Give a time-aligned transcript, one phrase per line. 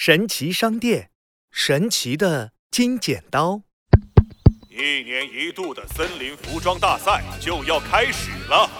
[0.00, 1.10] 神奇商店，
[1.50, 3.62] 神奇的金剪刀。
[4.70, 8.70] 一年一度的森林服装大赛就要开始了，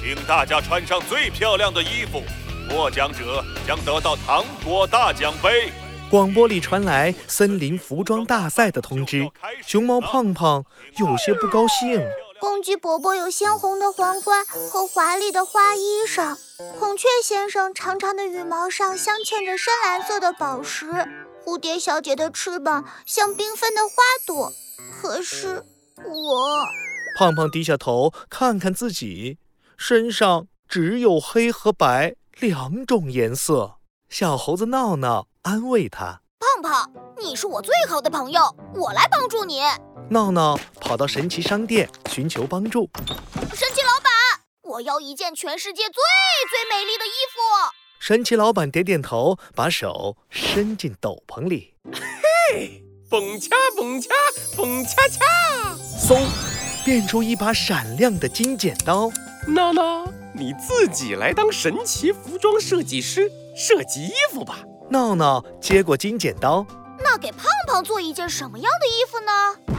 [0.00, 2.22] 请大家穿上最漂亮的衣服，
[2.70, 5.70] 获奖者将得到糖果大奖杯。
[6.10, 9.30] 广播里传来森林服装大赛的通知，
[9.66, 10.64] 熊猫胖胖
[10.96, 12.00] 有些不高兴。
[12.42, 16.36] 公鸡伯伯有鲜红的皇冠和华丽的花衣裳，
[16.76, 20.86] 孔雀先生长长的羽毛上镶嵌着深蓝色的宝石，
[21.44, 23.94] 蝴蝶小姐的翅膀像缤纷的花
[24.26, 24.52] 朵。
[25.00, 25.64] 可是
[25.98, 26.64] 我，
[27.16, 29.38] 胖胖低下头看看自己，
[29.76, 33.76] 身上只有黑和白两种颜色。
[34.08, 36.22] 小猴子闹闹安慰他
[36.60, 38.40] ：“胖胖，你是我最好的朋友，
[38.74, 39.60] 我来帮助你。”
[40.12, 42.90] 闹闹跑到神奇商店寻求帮助。
[43.54, 44.12] 神奇老板，
[44.60, 45.94] 我要一件全世界最
[46.50, 47.40] 最美丽的衣服。
[47.98, 51.72] 神奇老板点点头，把手伸进斗篷里。
[51.90, 54.10] 嘿，蹦恰蹦恰
[54.54, 55.24] 蹦恰恰，
[56.06, 56.20] 嗖，
[56.84, 59.10] 变出一把闪亮的金剪刀。
[59.48, 64.58] 闹闹，你自己来当神奇服装设计师，设计衣服吧。
[64.90, 66.66] 闹闹接过金剪刀，
[67.02, 69.71] 那给胖胖做一件什么样的衣服呢？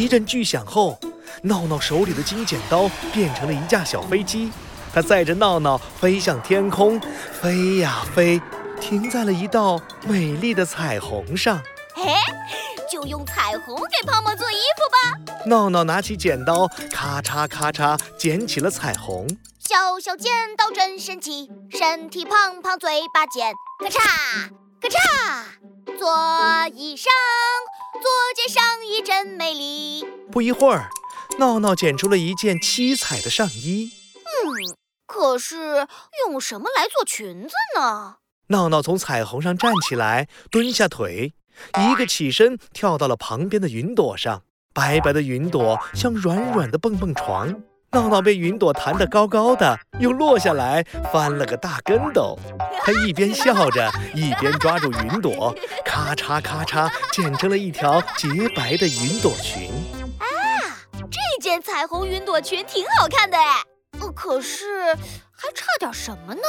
[0.00, 0.98] 一阵巨响后，
[1.42, 4.50] 闹闹手里的金剪刀变成了一架小飞机，
[4.94, 6.98] 它载着闹闹飞向天空，
[7.38, 8.40] 飞呀飞，
[8.80, 11.58] 停在了一道美丽的彩虹上。
[11.96, 12.16] 哎，
[12.90, 15.44] 就用彩虹给胖胖做衣服吧！
[15.44, 19.28] 闹闹拿起剪刀，咔嚓咔嚓剪起了彩虹。
[19.58, 24.00] 小小剪刀真神奇，身体胖胖嘴巴尖，咔嚓
[24.80, 26.08] 咔嚓，做
[26.74, 27.04] 衣裳。
[27.92, 28.69] 做件上衣
[29.10, 30.04] 真美丽。
[30.30, 30.88] 不一会儿，
[31.40, 33.90] 闹闹剪出了一件七彩的上衣。
[34.14, 34.22] 嗯，
[35.04, 35.88] 可是
[36.28, 38.18] 用什么来做裙子呢？
[38.46, 41.34] 闹闹从彩虹上站起来，蹲下腿，
[41.90, 44.44] 一个起身跳到了旁边的云朵上。
[44.72, 47.60] 白白的云朵像软软的蹦蹦床。
[47.92, 52.38] 闹闹被云朵弹得高高的，又落下来，翻了个大跟斗。
[52.84, 55.52] 他一边笑着，一边抓住云朵，
[55.84, 59.68] 咔嚓咔嚓，剪成了一条洁白的云朵裙。
[60.18, 60.24] 啊，
[61.10, 63.64] 这件彩虹云朵裙挺好看的哎。
[64.14, 64.94] 可是
[65.32, 66.42] 还差点什么呢？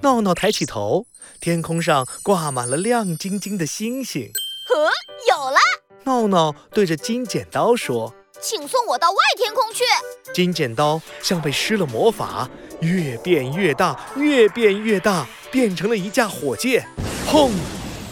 [0.00, 1.06] 闹闹抬起头，
[1.40, 4.28] 天空上挂满了亮晶晶的星星。
[4.68, 4.90] 呵，
[5.28, 5.58] 有了！
[6.02, 8.12] 闹闹对着金剪刀说。
[8.40, 9.84] 请送我到外天空去。
[10.32, 12.48] 金剪刀像被施了魔法，
[12.80, 16.86] 越变越大，越变越大，变成了一架火箭。
[17.28, 17.50] 砰！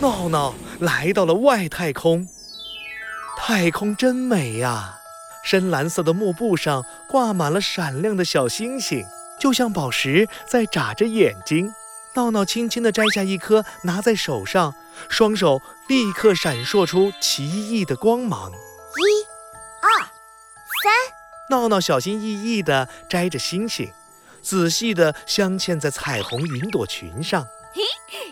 [0.01, 2.29] 闹闹来到了外太空。
[3.37, 4.97] 太空真美呀！
[5.45, 9.05] 深蓝色的幕布上挂满了闪亮的小星星，
[9.41, 11.73] 就像宝石在眨着眼睛。
[12.15, 14.75] 闹闹轻轻地摘下一颗，拿在手上，
[15.09, 18.53] 双手立刻闪烁出奇异的光芒。
[21.51, 23.91] 闹闹小心翼翼地摘着星星，
[24.43, 27.43] 仔细地镶嵌在彩虹云朵裙上。
[27.73, 27.83] 嘿，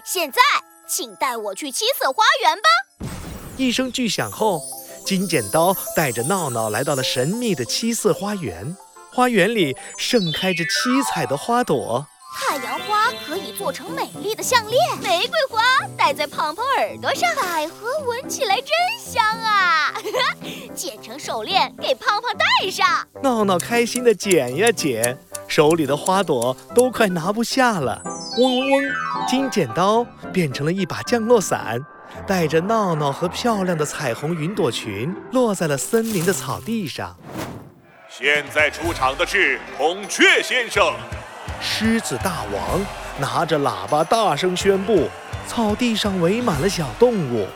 [0.05, 0.41] 现在
[0.87, 3.09] 请带我去七色花园吧！
[3.57, 4.63] 一声巨响后，
[5.05, 8.77] 金剪刀带着闹闹来到了神秘的七色花园。
[9.13, 12.07] 花园里盛开着七彩的花朵。
[12.39, 15.63] 太阳花可以做成美丽的项链，玫瑰花
[15.97, 18.69] 戴在胖胖耳朵上，百合闻起来真
[19.01, 19.95] 香啊！
[20.77, 22.87] 剪成手链给胖胖戴上。
[23.23, 25.17] 闹闹开心的剪呀剪，
[25.49, 28.03] 手里的花朵都快拿不下了。
[28.37, 28.95] 嗡嗡嗡，
[29.27, 31.81] 金剪刀变成了一把降落伞，
[32.27, 37.17] 带着闹闹和漂亮的彩虹云朵裙，落在了森林的草地上。
[38.11, 40.95] 现在出场的是孔雀先生。
[41.61, 42.81] 狮子大王
[43.19, 45.09] 拿着喇叭大声宣布
[45.47, 47.47] ：“草地上围满了小动物。”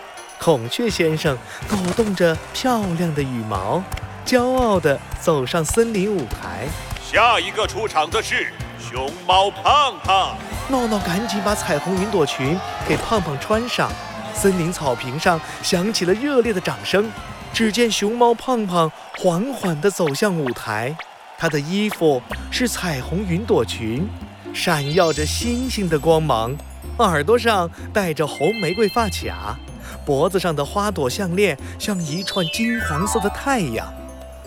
[0.40, 1.36] 孔雀先生
[1.68, 3.82] 抖动着漂亮的羽毛，
[4.24, 6.66] 骄傲地走上森林舞台。
[7.02, 10.36] 下一个出场的是熊猫胖胖。
[10.68, 13.90] 闹闹赶紧把彩虹云朵裙给胖胖穿上。
[14.32, 17.10] 森林草坪上响起了热烈的掌声。
[17.53, 20.96] 只见熊猫胖胖缓缓地走向舞台。
[21.41, 22.21] 她的衣服
[22.51, 24.07] 是彩虹云朵裙，
[24.53, 26.54] 闪耀着星星的光芒，
[26.98, 29.59] 耳朵上戴着红玫瑰发卡，
[30.04, 33.91] 脖子上的花朵项链像一串金黄色的太阳。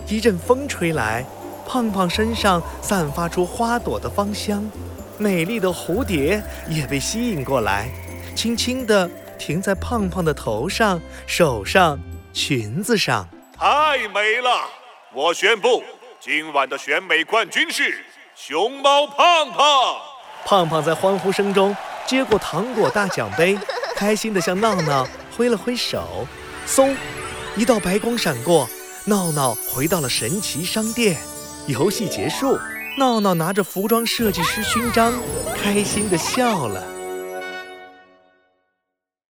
[0.06, 1.24] 一阵风吹来，
[1.66, 4.64] 胖胖身上散发出花朵的芳香，
[5.18, 7.90] 美丽的蝴蝶也被吸引过来，
[8.36, 11.98] 轻轻地停在胖胖的头上、手上、
[12.32, 13.28] 裙子上。
[13.58, 14.68] 太美了！
[15.12, 15.82] 我宣布。
[16.24, 18.02] 今晚的选美冠军是
[18.34, 19.60] 熊猫胖胖。
[20.46, 21.76] 胖胖在欢呼声中
[22.06, 23.58] 接过糖果大奖杯，
[23.94, 25.06] 开心地向闹闹
[25.36, 26.26] 挥了挥手。
[26.66, 26.96] 嗖，
[27.56, 28.66] 一道白光闪过，
[29.04, 31.14] 闹闹回到了神奇商店。
[31.66, 32.58] 游戏结束，
[32.96, 35.12] 闹闹拿着服装设计师勋章，
[35.62, 36.82] 开心地笑了。